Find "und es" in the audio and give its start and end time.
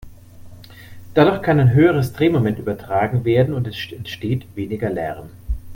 3.53-3.75